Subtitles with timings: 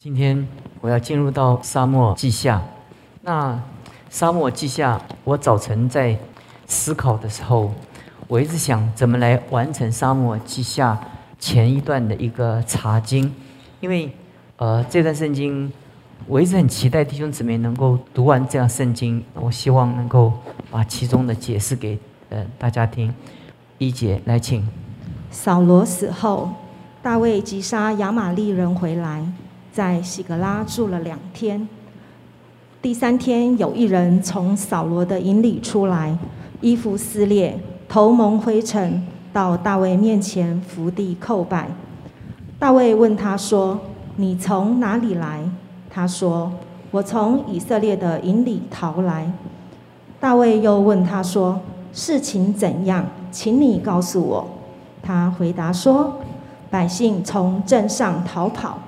[0.00, 0.46] 今天
[0.80, 2.62] 我要进入到沙漠记下。
[3.22, 3.60] 那
[4.08, 6.16] 沙漠记下，我早晨在
[6.68, 7.72] 思考的时候，
[8.28, 10.96] 我一直想怎么来完成沙漠记下
[11.40, 13.34] 前一段的一个查经，
[13.80, 14.08] 因为
[14.58, 15.72] 呃这段圣经
[16.28, 20.32] 我一直很期待弟兄姊妹能够读完这样圣经，我希望能够
[20.70, 23.12] 把其中的解释给呃大家听。
[23.78, 24.64] 一节来请。
[25.32, 26.50] 扫罗死后，
[27.02, 29.26] 大卫击杀亚玛利人回来。
[29.78, 31.68] 在喜格拉住了两天，
[32.82, 36.18] 第三天有一人从扫罗的营里出来，
[36.60, 37.56] 衣服撕裂，
[37.88, 41.68] 头蒙灰尘，到大卫面前伏地叩拜。
[42.58, 43.78] 大卫问他说
[44.18, 45.48] ：“你从哪里来？”
[45.88, 46.50] 他说
[46.90, 49.30] ：“我从以色列的营里逃来。”
[50.18, 51.60] 大卫又问他说
[51.94, 53.06] ：“事情怎样？
[53.30, 54.48] 请你告诉我。”
[55.00, 56.14] 他回答说
[56.68, 58.80] ：“百姓从镇上逃跑。”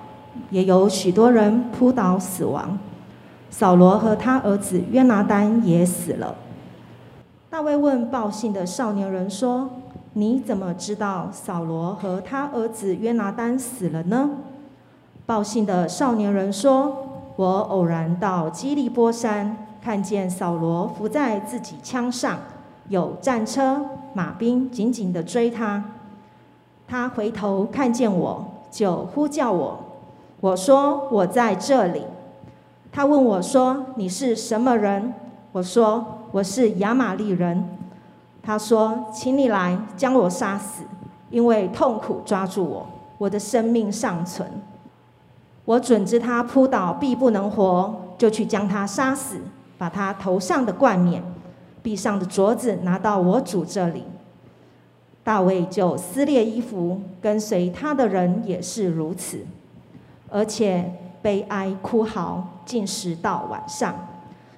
[0.50, 2.78] 也有许多人扑倒死亡，
[3.50, 6.34] 扫罗和他儿子约拿丹也死了。
[7.50, 9.69] 大卫问报信的少年人说
[10.14, 14.30] ：“你怎么知道扫罗和他儿子约拿丹死了呢？”
[15.27, 22.38] 报信的少年人说：“我偶然到基利波山，看见扫罗伏在自己枪上，
[22.88, 25.84] 有战车、马兵紧紧地追他。
[26.86, 29.78] 他回头看见我，就呼叫我。”
[30.41, 32.05] 我说我在这里。
[32.92, 35.14] 他问我说：“你是什么人？”
[35.52, 37.69] 我说：“我是亚玛利人。”
[38.42, 40.82] 他说：“请你来将我杀死，
[41.30, 42.86] 因为痛苦抓住我，
[43.19, 44.48] 我的生命尚存。”
[45.66, 49.36] 我准知他扑倒必不能活，就去将他杀死，
[49.78, 51.22] 把他头上的冠冕、
[51.82, 54.02] 臂上的镯子拿到我主这里。
[55.22, 59.47] 大卫就撕裂衣服，跟随他的人也是如此。
[60.31, 63.95] 而且悲哀哭嚎，进食到晚上，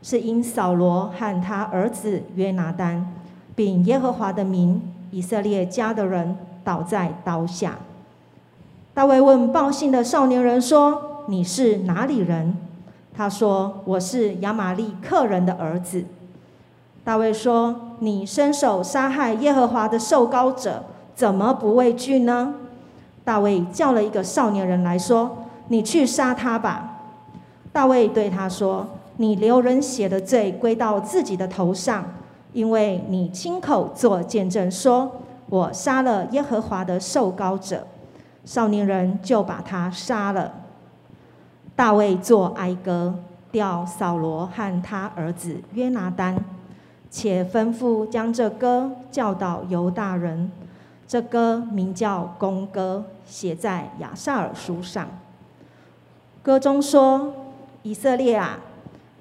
[0.02, 3.12] 是因扫罗和他儿子约拿丹，
[3.54, 7.78] 并耶和华的名以色列家的人倒在刀下。
[8.94, 12.56] 大卫问报信的少年人说：“你是哪里人？”
[13.16, 16.04] 他说：“我是亚玛利克人的儿子。”
[17.02, 22.54] 大卫说：“你伸手杀害耶和华的受膏者，怎么不畏惧呢？”
[23.24, 25.38] 大卫叫了一个少年人来说。
[25.72, 26.98] 你去杀他吧，
[27.72, 32.04] 大卫对他说：“你流人血的罪归到自己的头上，
[32.52, 35.10] 因为你亲口做见证说，
[35.48, 37.86] 我杀了耶和华的受膏者。”
[38.44, 40.52] 少年人就把他杀了。
[41.74, 43.14] 大卫作哀歌，
[43.50, 46.36] 调扫罗和他儿子约拿丹，
[47.10, 50.52] 且吩咐将这歌教导犹大人。
[51.08, 55.08] 这歌名叫《公歌》，写在亚萨尔书上。
[56.42, 57.32] 歌中说
[57.84, 58.58] ：“以色列啊，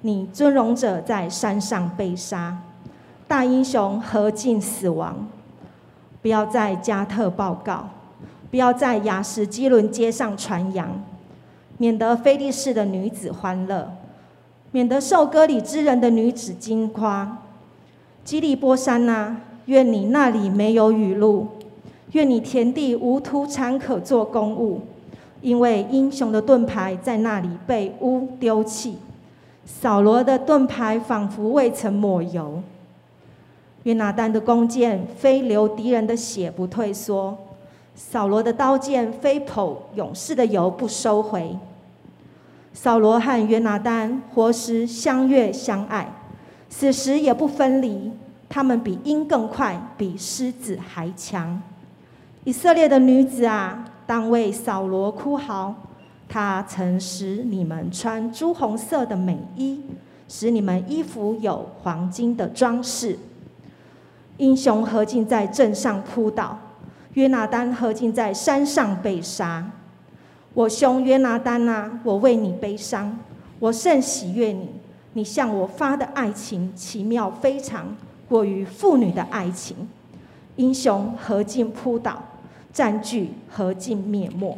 [0.00, 2.58] 你尊荣者在山上被杀，
[3.28, 5.28] 大英雄何尽死亡？
[6.20, 7.90] 不要在加特报告，
[8.50, 11.00] 不要在雅什基伦街上传扬，
[11.78, 13.92] 免得非利士的女子欢乐，
[14.72, 17.38] 免得受割礼之人的女子惊夸。
[18.24, 21.46] 基利波山呐，愿你那里没有雨露，
[22.10, 24.80] 愿你田地无土产可做公物。”
[25.42, 28.96] 因为英雄的盾牌在那里被污丢弃，
[29.66, 32.62] 扫罗的盾牌仿佛未曾抹油。
[33.82, 37.36] 约拿丹的弓箭非流敌人的血不退缩，
[37.96, 41.58] 扫罗的刀剑非剖勇士的油不收回。
[42.72, 46.10] 扫罗和约拿丹活时相悦相爱，
[46.70, 48.12] 死时也不分离。
[48.48, 51.60] 他们比鹰更快，比狮子还强。
[52.44, 53.84] 以色列的女子啊！
[54.06, 55.74] 当为扫罗哭嚎，
[56.28, 59.80] 他曾使你们穿朱红色的美衣，
[60.28, 63.18] 使你们衣服有黄金的装饰。
[64.38, 66.58] 英雄何进在镇上扑倒，
[67.14, 69.70] 约拿丹何进在山上被杀。
[70.54, 73.18] 我兄约拿丹啊，我为你悲伤，
[73.58, 74.68] 我甚喜悦你。
[75.14, 77.94] 你向我发的爱情奇妙非常，
[78.28, 79.76] 过于妇女的爱情。
[80.56, 82.22] 英雄何进扑倒。
[82.72, 84.56] 占据和尽灭没，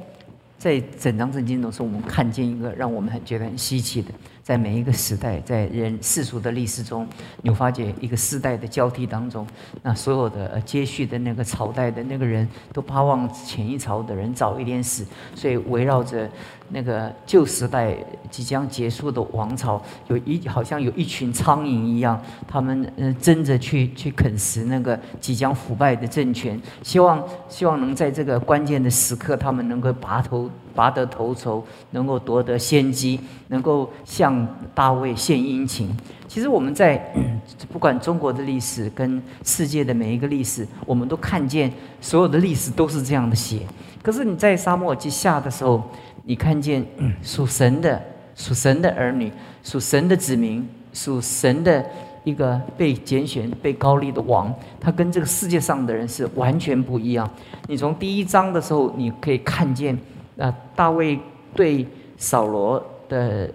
[0.56, 4.10] 在整张圣经中，是我们看见一个让我们很觉得很稀奇的。
[4.44, 7.08] 在每一个时代，在人世俗的历史中，
[7.40, 9.46] 你发觉一个世代的交替当中，
[9.82, 16.30] 那所有的接续的那个朝代的那个人都盼望前一朝的人早一点死，所以围绕着
[16.68, 17.96] 那个旧时代
[18.30, 35.88] 即将结束的王朝，有一好像有一群苍蝇一样，他们嗯争着去去啃食那个即将腐败的政权，希望希望能在这个关键的时刻，他们能够拔头拔得头筹，能够夺得先机，能够向大卫献殷勤。
[36.26, 37.12] 其实我们在
[37.72, 43.60] 不管中国的历史跟世界的每一个历史，我们都看见所有的历史都是这样的写。
[44.02, 45.82] 可是你在沙漠之下的时候，
[46.24, 46.84] 你看见
[47.22, 48.02] 属神的、
[48.34, 49.32] 属神的儿女、
[49.62, 51.84] 属神的子民、属神的。
[52.24, 54.50] 一个被拣选、被高立的王，
[54.80, 57.30] 他跟这个世界上的人是完全不一样。
[57.68, 59.94] 你从第一章的时候，你可以看见，
[60.36, 61.18] 那，大卫
[61.54, 61.86] 对
[62.16, 63.50] 扫罗的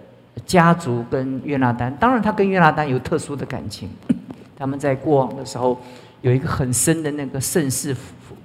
[0.46, 3.88] 家族跟约拿丹，当然他跟约拿丹有特殊的感情，
[4.56, 5.78] 他们在过往的时候
[6.22, 7.96] 有一个很深的那个盛世、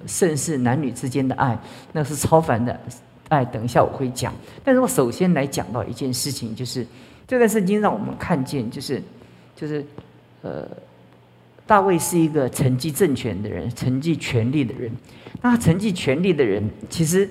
[0.06, 1.58] 盛世男女之间的爱，
[1.92, 2.78] 那是超凡的
[3.28, 3.44] 爱。
[3.44, 4.32] 等一下我会讲，
[4.64, 6.86] 但是我首先来讲到一件事情，就是
[7.26, 9.02] 这段圣经让我们看见，就是
[9.54, 9.84] 就是。
[10.42, 10.64] 呃，
[11.66, 14.88] 大卫是一个承继政权的人，承继权力的人。
[15.42, 17.28] 那承继权力的人，其实，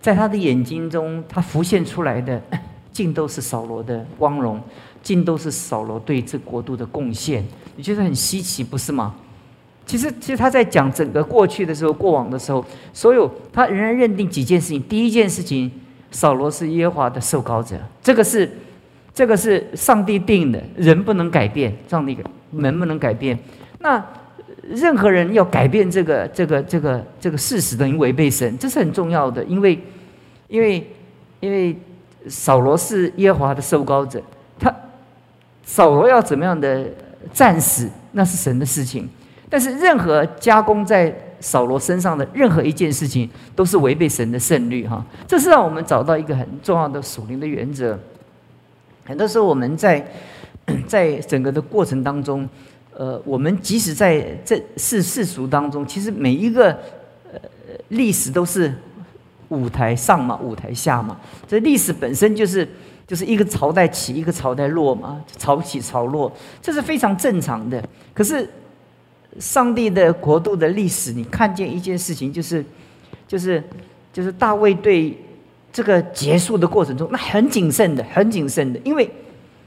[0.00, 2.40] 在他的眼睛中，他浮现出来的，
[2.92, 4.60] 尽都是扫罗的光荣，
[5.02, 7.44] 尽都是扫罗对这国度的贡献。
[7.76, 9.14] 你觉得很稀奇，不是吗？
[9.86, 14.82] 其实，其实他在讲整个过去的时候，过往的时候，所有他仍然认定几件事情。
[14.82, 15.70] 第一件事情，
[16.10, 18.50] 扫罗是耶和华的受膏者，这个是。
[19.12, 22.16] 这个是上帝定的，人不能改变，上帝
[22.52, 23.36] 能不能改变？
[23.80, 24.02] 那
[24.70, 29.42] 任何人要改变这个、这个、这个、这个事实，等于违背神，这是很重要的。
[29.44, 29.76] 因为，
[30.46, 30.88] 因为，
[31.40, 31.76] 因为
[32.28, 34.22] 扫罗是耶和华的受膏者，
[34.60, 34.72] 他
[35.64, 36.86] 扫罗要怎么样的
[37.32, 39.08] 战死，那是神的事情。
[39.48, 44.86] 但是，任何加工在扫罗身上的任何一件事情，都是违背神的胜率。
[44.86, 47.98] 哈，这是让我们找到一个很重要的属灵的原则。
[49.04, 50.06] 很多时候，我们在
[50.86, 52.48] 在整个的过程当中，
[53.00, 56.70] 呃，我们即使在这世世俗当中，其实每一个
[57.32, 57.40] 呃
[57.88, 58.70] 历史都是
[59.48, 61.18] 舞台上嘛，舞台下嘛。
[61.48, 62.68] 这历史本身就是
[63.06, 66.30] 就是一个朝代起，一个朝代落嘛，潮起潮落，
[66.60, 67.82] 这是非常正常的。
[68.12, 68.46] 可是
[69.38, 72.62] 上帝的国度的历史，你看见一件事情，就是
[73.26, 73.64] 就是
[74.12, 75.16] 就是大卫对。
[75.72, 79.08] 这个结束的过程中，那很谨慎的，很谨慎的，因为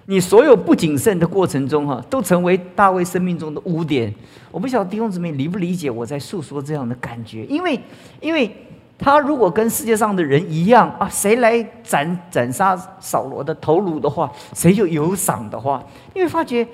[0.05, 4.13] 你所有不谨慎的过程中，哈，都成为大卫生命中的污点。
[4.51, 7.79] 我不晓得弟兄姊妹理不理解我在诉说这样的感觉，因为，
[8.19, 8.53] 因为
[8.97, 15.83] 他如果跟世界上的人一样啊，谁来斩斩杀扫罗的头颅的话，谁就有赏的话，
[16.13, 16.67] 因为发觉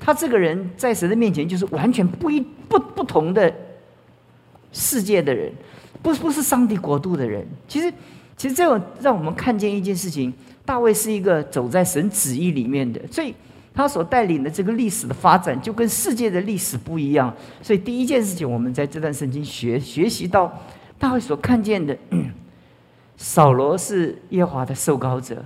[0.00, 3.52] 他这个人在神的面前就是完全不一不不同的
[4.72, 5.52] 世界的人，
[6.02, 7.92] 不不是上帝国度的人，其实。
[8.34, 10.32] 其实这种让我们看见一件事情：
[10.64, 13.34] 大卫是一个走在神旨意里面的，所以
[13.74, 17.34] 他所带领的这个历史的发展就跟世界的历史不一样。
[17.60, 20.52] 所以第一件事情，我们在这段圣经学学习到
[20.98, 21.96] 大卫所看见的，
[23.16, 25.44] 扫罗是耶华的受膏者，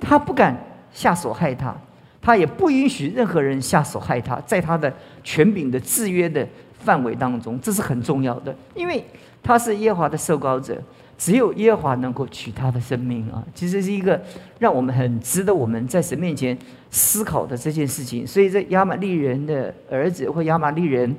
[0.00, 0.58] 他不敢
[0.92, 1.76] 下手害他，
[2.20, 4.92] 他也不允许任何人下手害他，在他的
[5.22, 6.46] 权柄的制约的
[6.80, 9.04] 范围当中，这是很重要的，因为
[9.42, 10.76] 他是耶华的受膏者。
[11.20, 13.44] 只有耶和华能够取他的生命啊！
[13.54, 14.18] 其实是一个
[14.58, 16.56] 让我们很值得我们在神面前
[16.90, 18.26] 思考的这件事情。
[18.26, 21.14] 所以，这亚玛利人的儿子或亚玛利人，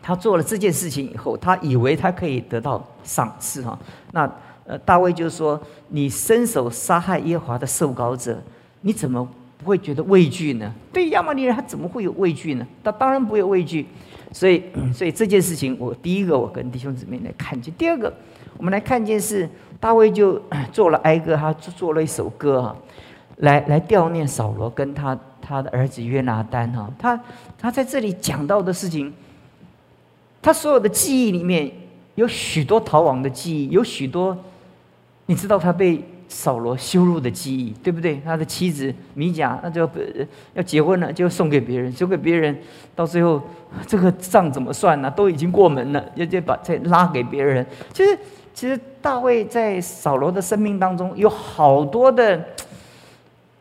[0.00, 3.78] 他做了这件事情以后，他以为他可以得到赏赐哈。
[4.12, 4.32] 那
[4.64, 5.60] 呃，大卫就说
[5.92, 8.42] ：“你伸手杀害耶和华的受膏者，
[8.80, 9.28] 你怎么
[9.62, 12.66] 不会觉得畏惧呢？”对亚玛利人，他怎么会有畏惧呢？
[12.82, 13.86] 他当然不会有畏惧。
[14.32, 17.72] 所以， 所以这件事情，我第一个我跟弟兄姊妹来看见。
[17.74, 18.12] 第二个，
[18.56, 20.40] 我们来看见是大卫就
[20.72, 22.76] 做了哀歌，他做了一首歌哈，
[23.36, 26.90] 来来悼念扫罗跟他他的儿子约拿丹哈。
[26.98, 27.20] 他
[27.58, 29.12] 他在这里讲到的事情，
[30.40, 31.70] 他所有的记忆里面
[32.14, 34.36] 有许多逃亡的记忆，有许多
[35.26, 36.02] 你知道他被。
[36.34, 38.18] 扫罗羞辱的记忆，对不对？
[38.24, 39.88] 他的妻子米甲，那就
[40.54, 42.56] 要结婚了，就送给别人，送给别人，
[42.96, 43.40] 到最后
[43.86, 45.10] 这个账怎么算呢？
[45.10, 47.64] 都已经过门了，要就把再拉给别人。
[47.92, 48.18] 其实，
[48.54, 52.42] 其实大卫在扫罗的生命当中有好多的，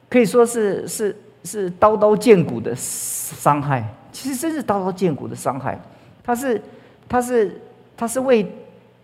[0.10, 3.86] 可以说是是是刀刀见骨的伤害。
[4.14, 5.78] 其实真是刀刀见骨的伤害。
[6.24, 6.62] 他是
[7.10, 7.62] 他是
[7.98, 8.50] 他是为。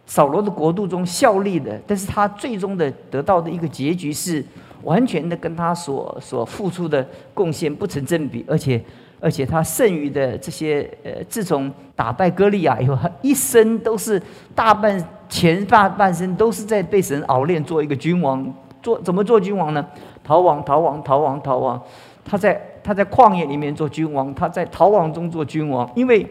[0.07, 4.43] 扫罗的国度中效力的，但是他最终的得到的一个结局是
[4.83, 8.81] 完全的跟他所所付出的贡献不成正比，而且
[9.19, 14.21] 而且他剩余的这些呃，自从打败歌利亚以后，他一生都是
[14.55, 14.97] 大半
[15.27, 19.85] 前大半生都是在被神熬练做一个君王，做怎么做君王呢？
[20.23, 21.81] 逃亡逃亡逃亡逃亡，
[22.23, 26.25] 他在他在旷野里面做君王，他在逃亡中做君王，因为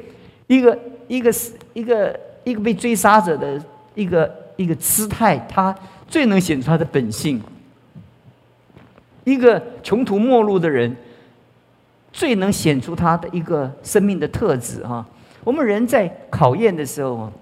[0.46, 0.78] 一个
[1.08, 2.18] 一个是一个。
[2.46, 3.60] 一个被追杀者的
[3.96, 5.74] 一个一个姿态，他
[6.06, 7.42] 最能显出他的本性。
[9.24, 10.96] 一个穷途末路的人，
[12.12, 15.04] 最能显出他的一个生命的特质哈。
[15.42, 17.32] 我们人在考验的时候，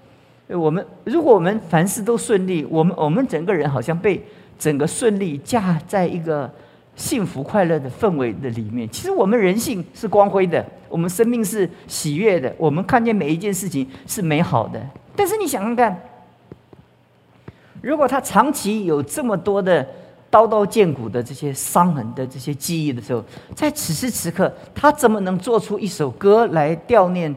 [0.47, 4.19] 我们如果我们凡事都顺利，我们我们整个人好像被
[4.57, 6.51] 整个顺利架在一个。
[6.95, 14.81] 幸福快乐的氛围的里面，其实我们人性是光辉的，我们生命是喜悦的，我们看见每一件事情是美好的。
[15.15, 15.99] 但是你想想看，
[17.81, 19.85] 如果他长期有这么多的
[20.29, 23.23] 刀刀见骨的这些伤痕的这些记忆的时候，
[23.53, 27.35] 在此时此刻，他怎么能做出一首歌来悼念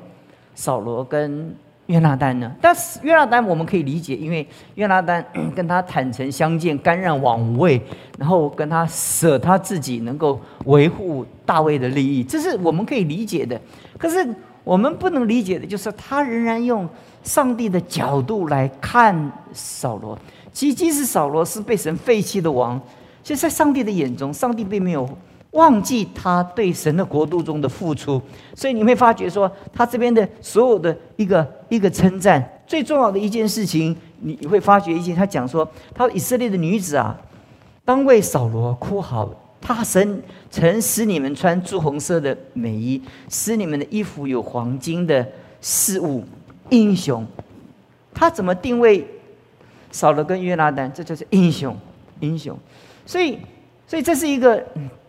[0.55, 1.55] 扫罗跟？
[1.89, 2.51] 约拿丹呢？
[2.61, 5.25] 但是约拿丹我们可以理解，因为约拿丹
[5.57, 7.81] 跟他坦诚相见，甘愿王位，
[8.19, 13.61] 然后跟他舍他自己，能够维护大卫的利益，这是我们可以理解的。
[13.97, 14.29] 可是
[14.65, 16.87] 我们不能理解的就是，他仍然用
[17.23, 20.19] 上帝的角度来看扫罗。
[20.53, 22.79] 其实，即使扫罗是被神废弃的王，
[23.23, 25.09] 其实，在上帝的眼中，上帝并没有。
[25.53, 28.21] 忘记他对神的国度中的付出，
[28.55, 37.19] 所以你会发觉说，他这边的所有的一个一个称赞，最重要的一件事情，你会发觉一件，他讲说，他以色列的女子啊，
[37.83, 39.27] 当为扫罗哭嚎，
[39.59, 43.01] 他神曾使你们穿朱红色的美衣，
[43.31, 45.27] 使你们的衣服有黄金的
[45.63, 46.23] 饰物，
[46.69, 47.27] 英雄，
[48.13, 49.07] 他怎么定位
[49.91, 50.93] 扫罗跟约拿丹？
[50.93, 51.75] 这就是英雄，
[52.21, 52.55] 英雄，
[53.07, 53.39] 所以，
[53.87, 54.63] 所以这是一个。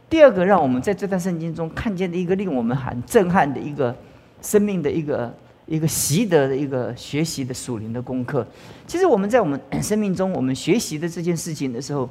[0.09, 3.95] 第二个，让我们在这段圣经中看见的一个令我们很震撼的一个
[4.41, 5.31] 生命的一个
[5.67, 8.45] 一个习得的一个学习的属灵的功课。
[8.87, 12.09] 其实我们在我们生命中，我们学习的这件事情的时候，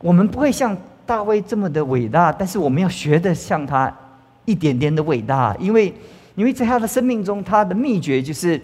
[0.00, 0.76] 我们不会像
[1.06, 3.94] 大卫这么的伟大，但是我们要学的像他
[4.44, 5.94] 一点点的伟大，因为
[6.34, 8.60] 因为在他的生命中，他的秘诀就是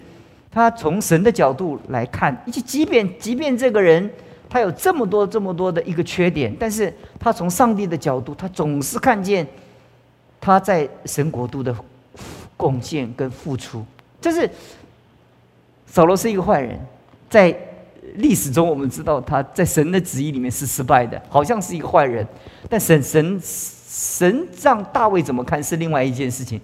[0.51, 4.09] 他从神的角度来看，以及即便即便这个人。
[4.53, 9.47] 他有这么多、这么多的一个缺点，但是他从上帝的角度，他总是看见
[10.41, 11.73] 他在神国度的
[12.57, 13.85] 贡献跟付出。
[14.19, 14.49] 就是
[15.85, 16.77] 扫罗是一个坏人，
[17.29, 17.57] 在
[18.15, 22.27] 历史中我们知道他在神的旨意里面是失败的，好像是一个坏人。
[22.67, 26.59] 但神神神让大卫怎么看是另外一件事情。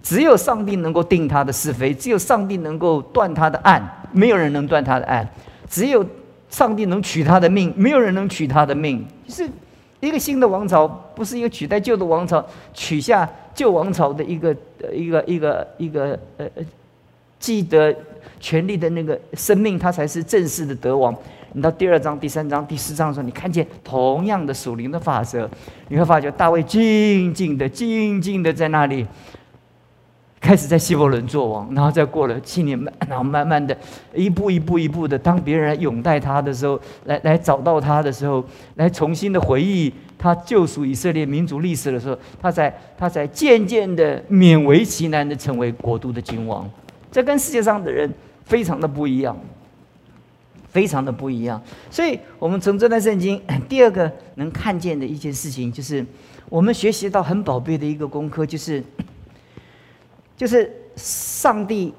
[0.00, 5.28] 只有上帝能够定他的是非，只有上帝能够断他的案，没有人能断他的案，
[5.68, 6.06] 只有。
[6.52, 9.04] 上帝能取他的命，没有人能取他的命。
[9.26, 9.50] 就是
[10.00, 12.44] 一个新的王朝，不是一个取代旧的王朝，
[12.74, 14.54] 取下旧王朝的一个
[14.92, 16.62] 一个一个一个呃呃，
[17.38, 17.92] 记得
[18.38, 21.16] 权力的那个生命，他才是正式的得王。
[21.54, 25.48] 你到第二章、第三章、第四章的时候，你看见同样的属灵的法则，
[25.88, 29.06] 你会发觉大卫静静的、静静的在那里。
[30.42, 32.76] 开始在希伯伦做王，然后再过了七年，
[33.08, 33.74] 然后慢慢的，
[34.12, 38.44] 一步一步一步的，当别人来拥戴他的时候，来来找到他的时候，
[38.74, 46.68] 来重新的回忆他救赎以色列民族历史的时候，他才他才渐渐的勉为其难的成为国度的君王。
[47.12, 48.12] 这跟世界上的人
[48.44, 49.38] 非常的不一样，
[50.70, 51.62] 非常的不一样。
[51.88, 56.04] 所以，我们从这段圣经第二个能看见的一件事情，就是
[56.48, 58.82] 我们学习到很宝贝的一个功课，就是。
[60.42, 61.94] 就是上帝，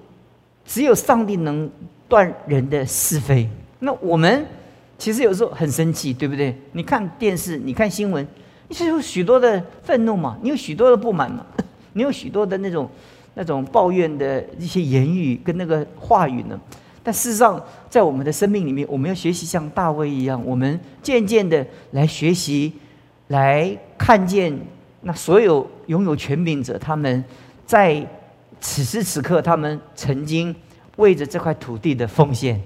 [0.65, 1.71] 只有上帝能
[2.09, 3.47] 断人的是非。
[3.79, 4.45] 那我们
[4.97, 6.53] 其实有时候很生气，对不对？
[6.73, 8.27] 你看电视，你看新闻，
[8.67, 10.37] 你是有许多的愤怒嘛？
[10.41, 11.45] 你有许多的不满嘛？
[11.93, 12.89] 你有许多的那种
[13.35, 16.59] 那种抱怨的一些言语跟那个话语呢？
[17.01, 22.73] 但事实上，在我们的生命里面，我们要学习像大卫一样，我们渐渐的来学习，
[23.29, 24.53] 来看见
[24.99, 27.23] 那所有拥有权柄者他们
[27.65, 28.05] 在。
[28.65, 30.55] 此时此刻，他们曾经
[30.95, 32.57] 为着这块土地的奉献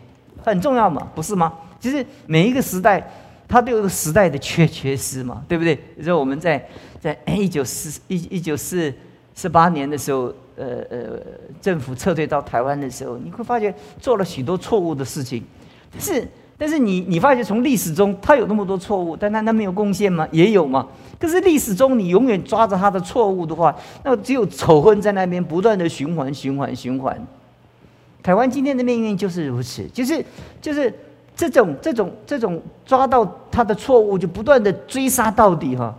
[0.45, 1.07] 很重要嘛？
[1.15, 1.51] 不是吗？
[1.79, 3.05] 其实每一个时代，
[3.47, 5.77] 它都有个时代的缺缺失嘛，对不对？
[5.95, 6.63] 你说我们在
[7.01, 8.93] 在一九四一一九四
[9.33, 11.19] 四八年的时候，呃呃，
[11.59, 15.43] 政府撤退到台湾的时候，你会发觉做了许多错误的事情，
[15.91, 16.27] 但是。
[16.59, 20.27] 但是你你发觉从历史中他有那么多错误，但他他没有贡献吗？
[20.31, 20.87] 也有嘛。
[21.19, 27.15] 可是历史中你永远抓着他的错误的话，那只有仇恨在那边不断的循环循环循环。
[28.23, 30.25] 台湾今天的命运就是如此，就是
[30.59, 30.91] 就是
[31.35, 35.93] 这种这种这种抓到他的错误就不断的追杀到底哈。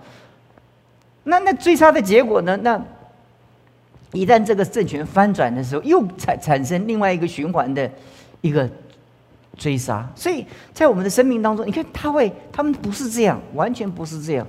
[1.22, 2.56] 那那追杀的结果呢？
[2.62, 2.80] 那
[4.12, 7.88] 一旦这个政权翻转的时候，又产产生另外一个循环的
[8.40, 8.68] 一个。
[9.58, 14.46] 追杀，所以在我们的生命当中，你看他会，他们不是这样，完全不是这样。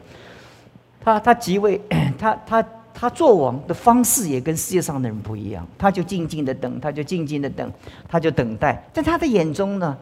[1.03, 1.81] 他他即位，
[2.17, 2.63] 他他
[2.93, 5.67] 他做王的方式也跟世界上的人不一样。
[5.77, 7.69] 他就静静的等，他就静静的等，
[8.07, 8.81] 他就等待。
[8.93, 9.97] 在他的眼中呢，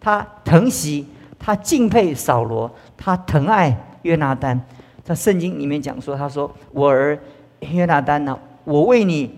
[0.00, 1.06] 他疼惜，
[1.38, 4.60] 他敬佩扫罗，他疼爱约拿丹。
[5.04, 7.18] 在圣经里面讲说，他说：“我儿
[7.60, 9.34] 约拿丹呢，我为你，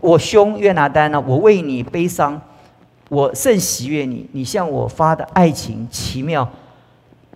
[0.00, 2.40] 我兄约拿丹呢，我为你悲伤，
[3.08, 6.50] 我甚喜悦你，你向我发的爱情奇妙，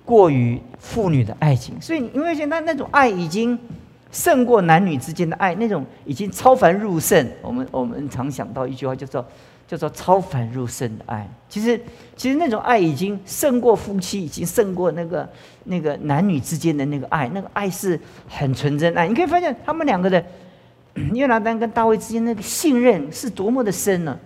[0.05, 1.81] 过于父女的爱情。
[1.81, 3.59] 所以你会现那那种爱已经。”
[4.11, 7.29] 胜过男女之间的爱，那种已经超凡入圣。
[7.43, 9.23] 我们我们常想到一句话，叫做
[9.67, 11.29] 叫做超凡入圣的爱。
[11.47, 11.79] 其实
[12.17, 15.29] 其实那种爱已经胜过夫妻，已经胜过那个
[15.65, 17.29] 那个男女之间的那个爱。
[17.35, 19.07] 那个爱是很纯真爱。
[19.07, 20.25] 你可以发现他们两个的
[21.13, 24.19] 约拿丹跟大卫之间那个信任是多么的深呢？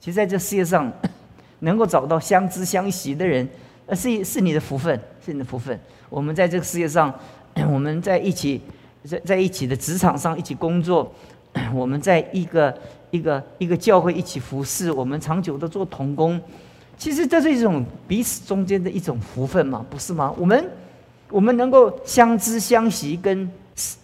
[0.00, 0.90] 其实在这世界上，
[1.60, 3.48] 能够找到相知相惜的人，
[3.86, 5.78] 呃，是是你的福分，是你的福分。
[6.08, 7.14] 我们在这个世界上，
[7.70, 8.60] 我们在一起。
[9.02, 11.10] 在在一起的职场上一起工作，
[11.72, 12.78] 我们在一个
[13.10, 16.38] 一个一个教会一起服侍，我们长久的做童工，
[16.98, 20.30] 其实这是一种彼此中间的一种福分嘛，不是吗？
[20.36, 20.70] 我们
[21.30, 23.50] 我们能够相知相惜，跟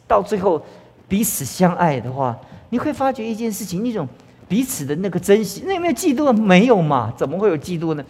[0.08, 0.64] 到最后
[1.06, 2.34] 彼此相爱的话，
[2.70, 4.08] 你会发觉一件事情，那种
[4.48, 6.32] 彼此的那个珍惜，那有没有嫉妒？
[6.32, 7.12] 没有嘛？
[7.16, 8.04] 怎么会有嫉妒呢？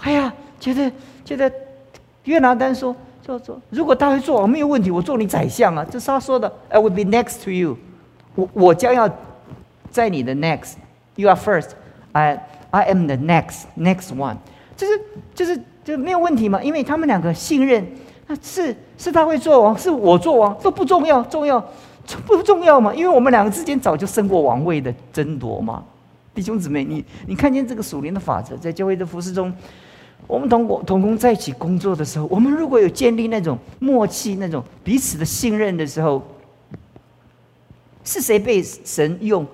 [0.00, 0.90] 哎呀，觉得
[1.24, 1.52] 觉得
[2.24, 2.94] 约拿丹说。
[3.24, 6.52] 做做，如果大卫做王没有问题，我做你宰相啊，这是他说的。
[6.68, 7.78] I will be next to you，
[8.34, 9.08] 我我将要
[9.92, 14.34] 在你的 next，you are first，I I am the next next one，
[14.76, 15.00] 就是
[15.36, 17.86] 就是就没有问题嘛，因为他们两个信任，
[18.26, 21.64] 那是是他会做王，是我做王都不重要，重要
[22.06, 22.94] 这不重要嘛？
[22.94, 25.82] 因为我们两个之间早就胜过王位的争夺嘛，
[26.34, 29.52] 弟兄姊妹，你你看见这个属灵的法则，在教会的服饰中。
[30.28, 36.22] 我们同工同工在一起工作的时候，我们如果有建立那种默契、那种彼此的信任的时候，
[38.04, 39.44] 是谁被神用？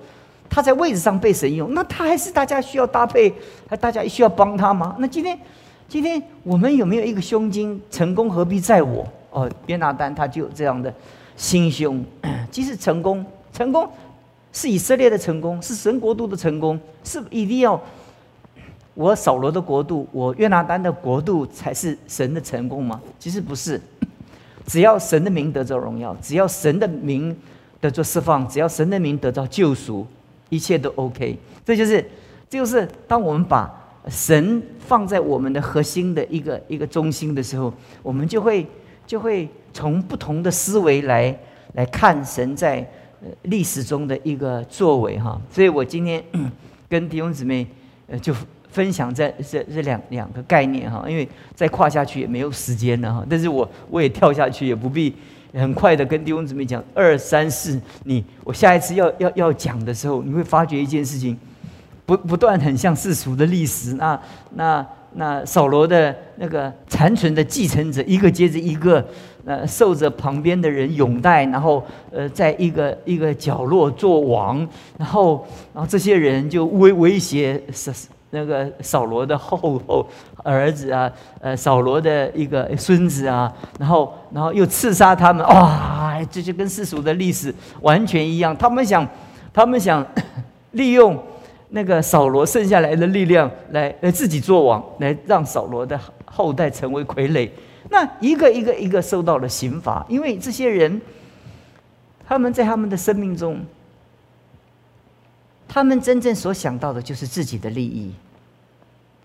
[0.47, 3.33] 他在位置上被神用，那他还是大家需要搭配，
[3.67, 4.95] 还大家需要帮他吗？
[4.99, 5.37] 那今天，
[5.87, 7.81] 今天我们有没有一个胸襟？
[7.89, 9.05] 成功何必在我？
[9.31, 10.93] 哦，约拿丹他就有这样的
[11.39, 12.03] 心胸。
[12.51, 13.89] 即使成功，成功
[14.51, 17.81] 是以色列的成功，是神国度的成功，是一定要。
[18.95, 22.99] 我扫罗的国度，我约拿丹的国度才是神的成功吗？
[23.17, 23.79] 其实不是，
[24.65, 27.33] 只要神的名得着荣耀，只要神的名
[27.79, 30.05] 得着释放，只要神的名得到救赎，
[30.49, 31.37] 一切都 OK。
[31.63, 32.01] 这就是，
[32.49, 33.73] 这就是当我们把
[34.09, 38.67] 神放在我们的核心的一个一个中心的时候，我们就会
[39.07, 41.37] 就会从不同的思维来
[41.73, 42.87] 来看神在
[43.43, 45.39] 历史中的一个作为哈。
[45.51, 46.23] 所以我今天
[46.87, 47.67] 跟弟兄姊妹
[48.07, 48.33] 呃就。
[48.71, 53.25] 分享这这这两两个概念哈，因为再跨下去也没有时间了哈。
[53.27, 55.11] 但是我我也跳下去，也不必
[55.55, 57.81] 很快的跟弟兄姊妹讲二三四。
[58.03, 61.35] 你我下一次要要要讲的时候，你会发觉一件事情，
[62.05, 63.93] 不不断很像世俗的历史。
[63.93, 64.21] 那
[64.53, 69.05] 那那扫罗的那个残存的继承者，一个接着一个，
[69.45, 74.67] 呃，受着旁边的人拥戴，然后呃，在一个一个角落做王，
[74.97, 77.91] 然后然后这些人就威威胁是。
[78.31, 80.07] 那个扫罗的后后
[80.43, 88.55] 儿子啊，呃，扫罗的一个孙子啊，然后然后又刺杀他们，哇，这就跟世俗的历史完全一样。
[88.55, 89.03] 他们想，
[89.51, 90.05] 他们想
[90.73, 91.17] 利用
[91.69, 97.49] 那个扫罗剩下来的力量来来自己做王，来让扫罗的后代成为傀儡。
[97.89, 101.01] 那一个一个一个受到了刑罚，因为这些人
[102.27, 103.59] 他们在他们的生命中。
[105.71, 108.11] 他们真正所想到的就是自己的利益，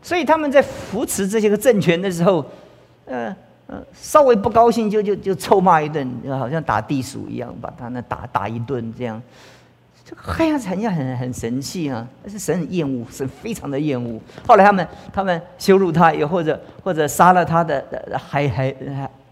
[0.03, 2.45] 所以他们在扶持这些个政权的时候，
[3.07, 3.35] 呃
[3.67, 6.07] 呃，稍微不高兴就就就臭骂一顿，
[6.39, 9.23] 好像打地鼠一样，把他那打打一顿这样。
[10.07, 14.21] 这个黑暗产业很很神气啊，但是神很厌恶，神非常的厌恶。
[14.47, 17.83] 后来他们他们羞辱他，又或者或者杀了他的
[18.19, 18.75] 孩孩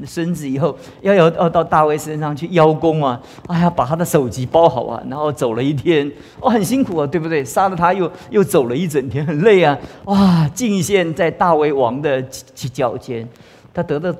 [0.07, 3.21] 孙子以后，要要要到大卫身上去邀功啊！
[3.49, 7.45] 哎呀，把他的首级包好啊，然后走了一天，哦，很辛苦啊，对不对？
[7.45, 9.79] 杀了他又又走了一整天，很累啊！
[10.07, 12.23] 哇，进献在大卫王的
[12.55, 13.29] 脚尖，
[13.75, 14.15] 他得到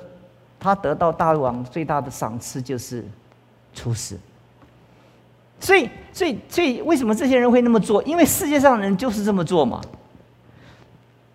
[0.61, 3.03] 他得到大卫王最大的赏赐就是
[3.73, 4.19] 处死。
[5.63, 8.03] 所以，所以，所以，为什么这些人会那么做？
[8.03, 9.81] 因为世界上的人就是这么做嘛。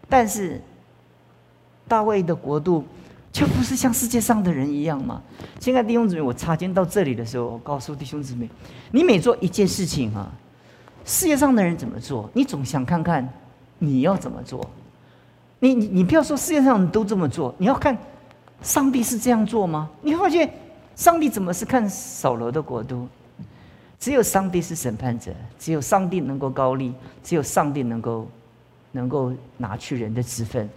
[0.10, 0.62] 但是，
[1.88, 2.84] 大卫的国度
[3.32, 5.22] 就不是像世界上的人一样嘛。
[5.60, 8.50] 亲爱的弟兄姊妹，我插进到这里的时候，我告诉弟兄姊妹：
[8.92, 10.30] 你每做一件事情啊，
[11.06, 13.28] 世界上的人怎么做，你总想看看
[13.80, 14.70] 你要怎么做。
[15.60, 17.98] 你你你不要说世界上都这么做，你要看
[18.62, 19.90] 上帝是这样做吗？
[20.02, 20.54] 你会发现
[20.98, 23.08] 上帝怎么是看扫罗的国度？
[24.00, 28.28] 只有上帝是审判者，只有上帝能够高立，只有上帝能够
[28.92, 30.70] 能够拿去人的职分。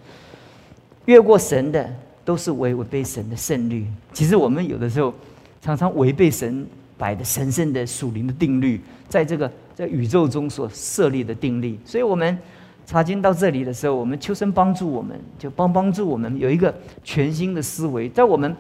[1.05, 3.87] 越过神的都是违违背神的胜率。
[4.13, 5.13] 其实我们有的时候
[5.61, 11.79] 常常违背神摆的神圣的属灵的定律，在这个在宇宙中所设立的定律。
[11.85, 12.39] 所以，我们
[12.87, 18.57] 查经到这里的时候，我们求神帮助我们，就帮帮助我们有一个全新的思维，在我们。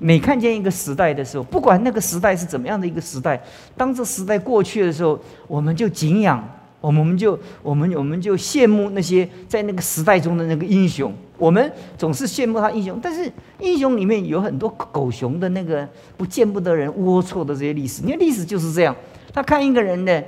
[0.00, 3.38] 每看见一个时代的时候，不管那个时代是怎么样的一个时代，
[3.76, 6.42] 当这时代过去的时候，我们就敬仰，
[6.80, 11.12] 我们就我们我们就羡慕那些在那个时代中的那个英雄。
[11.36, 15.86] 我们总是羡慕他英雄，但是英雄里面有很多狗熊的那个
[16.16, 18.02] 不见不得人、龌龊的这些历史。
[18.02, 18.96] 你看历史就是这样，
[19.32, 20.24] 他看一个人的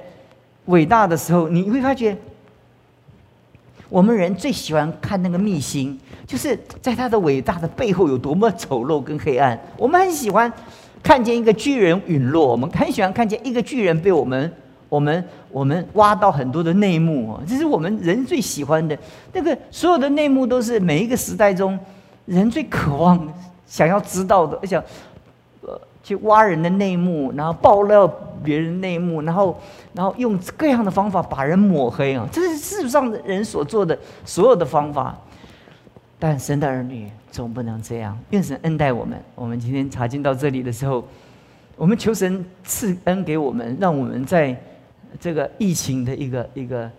[0.67, 2.17] 伟大的时候，你会发觉。
[3.89, 6.01] 我们人最喜欢看那个秘辛，
[6.33, 9.59] 就是在他的伟大的背后有多么丑陋跟黑暗。
[9.77, 10.51] 我们很喜欢
[11.03, 14.51] 看见一个巨人陨落，我们很喜欢看见一个巨人被我们、
[14.89, 17.43] 我们、我们挖到很多的内幕啊！
[17.47, 18.97] 这是我们人最喜欢的
[19.35, 21.79] 那个所有的内幕，都是每一个时代中
[22.25, 23.31] 人最渴望、
[23.67, 24.83] 想要知道的，而且。
[25.61, 29.57] 呃去挖人的内幕，然后爆料别人内幕，然后，
[29.93, 32.27] 然后用各样的方法把人抹黑啊！
[32.33, 35.17] 这是世上的人所做的所有的方法。
[36.23, 39.21] 但神的儿女总不能这样，愿神恩待我们。
[39.35, 41.05] 我们今天查经到这里的时候，
[41.75, 44.57] 我们求神赐恩给我们，让我们在
[45.19, 46.91] 这个疫情的一个一个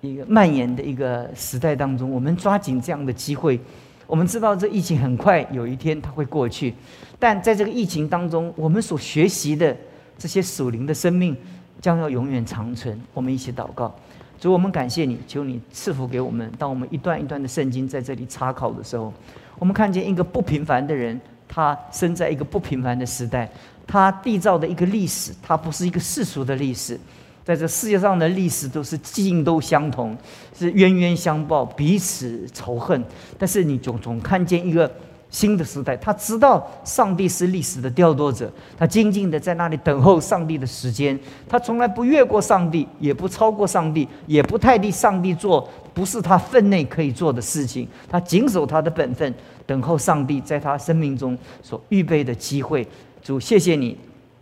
[0.00, 3.60] 一个蔓延的一个时代当中，我们抓紧这样的机会。
[4.06, 6.72] 我们知道这疫情很快有一天它会过去，
[7.18, 9.76] 但在这个疫情当中，我们所学习的
[10.16, 11.36] 这些属灵的生命
[11.82, 12.98] 将要永远长存。
[13.12, 13.94] 我们一起祷告，
[14.40, 16.50] 主，我们感谢你，求你赐福给我们。
[16.58, 19.12] 当我们一段一段的圣经在这里查考的时候，
[19.58, 21.18] 我们看见一个不平凡的人，
[21.48, 23.50] 他生在一个不平凡的时代，
[23.86, 26.98] 他缔造的一个历史，它不是一个世俗的历史。
[27.44, 30.16] 在这世界上的历史都是尽都相同，
[30.56, 33.04] 是冤冤相报，彼此仇恨。
[33.38, 34.90] 但是你总总看见一个
[35.34, 41.18] 新的时代，他知道上帝是历史的调度者，他静静的在那里等候上帝的时间。
[41.48, 47.88] 他从来不越过上帝，也不超过上帝，也不太替上帝做不是他分内可以做的事情。
[48.08, 49.34] 他谨守他的本分，
[49.66, 52.86] 等候上帝在他生命中所预备的机会。
[53.20, 53.98] 主，谢谢你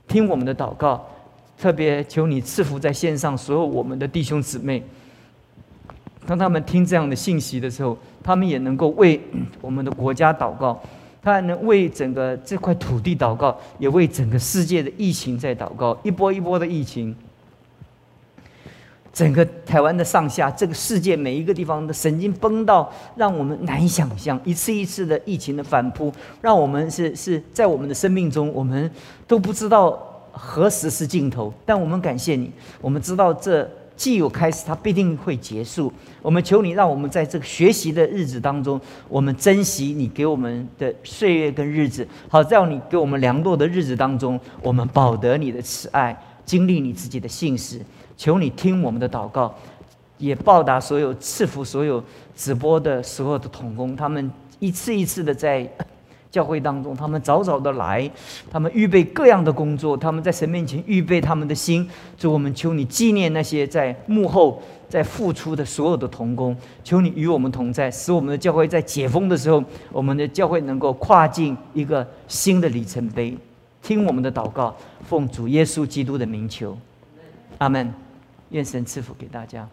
[0.07, 1.03] 听我们的祷告。
[1.59, 4.83] 特别求你赐福在线上所有我们的弟兄姊妹，
[6.27, 9.21] 当他们听这样的信息的时候，他们也能够为
[9.61, 10.81] 我们的国家祷告，
[11.21, 15.99] 他还能为整个这块土地祷告，也为整个世界的疫情在祷告。
[16.03, 17.15] 一波一波的疫情，
[19.13, 28.91] 整个台湾的上下，这个世界每一个地方的神经崩到让我们难以想象，一次一次的疫情的反扑，让我们是 是在我们的生命中，我们
[29.27, 30.09] 都不知道。
[30.35, 31.53] 何时是尽头？
[31.67, 33.69] 但我们感谢你，我们知道这
[34.03, 35.93] 既有开始，它必定会结束。
[36.21, 42.05] 我们求你，让我们在这个学习的日子当中，我们珍惜你给我们的岁月跟日子。
[42.29, 47.81] 好，在你给我们良多的日子当中，我们保得你的慈爱，经历你自己的信实。
[48.17, 49.55] 求你听我们的祷告，
[50.19, 52.03] 也报答所有赐福所有
[52.35, 55.73] 直播的所有的童工，他们一次一次的在。
[56.33, 58.11] 教会当中，他们早早的来，
[58.51, 61.87] 他们预备各样的工作，他们在神面前预备他们的心。
[62.17, 73.37] 主，我们求你纪念那些在幕后在付出的所有的童工，求你与我们同在，使我们的教会在解封的时候，我们的教会能够跨进一个新的里程碑。
[73.83, 76.77] 听我们的祷告，奉主耶稣基督的名求，
[77.59, 77.93] 阿门。
[78.53, 79.67] 愿神赐福给大家。